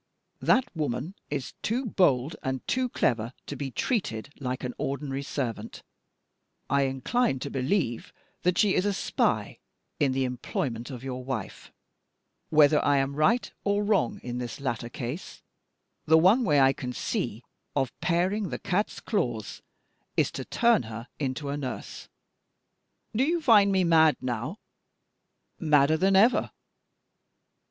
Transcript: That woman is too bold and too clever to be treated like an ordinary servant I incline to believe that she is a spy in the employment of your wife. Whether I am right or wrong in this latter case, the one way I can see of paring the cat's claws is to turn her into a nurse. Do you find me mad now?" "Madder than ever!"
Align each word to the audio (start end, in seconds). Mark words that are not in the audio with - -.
That 0.41 0.65
woman 0.75 1.13
is 1.29 1.53
too 1.61 1.85
bold 1.85 2.35
and 2.41 2.67
too 2.67 2.89
clever 2.89 3.33
to 3.45 3.55
be 3.55 3.69
treated 3.69 4.33
like 4.39 4.63
an 4.63 4.73
ordinary 4.79 5.21
servant 5.21 5.83
I 6.71 6.85
incline 6.87 7.37
to 7.41 7.51
believe 7.51 8.11
that 8.41 8.57
she 8.57 8.73
is 8.73 8.83
a 8.83 8.93
spy 8.95 9.59
in 9.99 10.11
the 10.11 10.23
employment 10.23 10.89
of 10.89 11.03
your 11.03 11.23
wife. 11.23 11.71
Whether 12.49 12.83
I 12.83 12.97
am 12.97 13.15
right 13.15 13.51
or 13.63 13.83
wrong 13.83 14.19
in 14.23 14.39
this 14.39 14.59
latter 14.59 14.89
case, 14.89 15.43
the 16.07 16.17
one 16.17 16.43
way 16.45 16.59
I 16.59 16.73
can 16.73 16.93
see 16.93 17.43
of 17.75 17.93
paring 18.01 18.49
the 18.49 18.57
cat's 18.57 19.01
claws 19.01 19.61
is 20.17 20.31
to 20.31 20.43
turn 20.43 20.81
her 20.81 21.09
into 21.19 21.49
a 21.49 21.57
nurse. 21.57 22.07
Do 23.15 23.23
you 23.23 23.39
find 23.39 23.71
me 23.71 23.83
mad 23.83 24.17
now?" 24.19 24.57
"Madder 25.59 25.95
than 25.95 26.15
ever!" 26.15 26.49